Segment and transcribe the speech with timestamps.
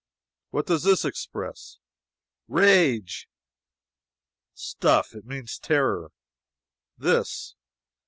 [0.49, 1.77] What does this express?"
[2.47, 3.29] "Rage!"
[4.55, 5.13] "Stuff!
[5.13, 6.11] It means terror!
[6.97, 7.53] This!"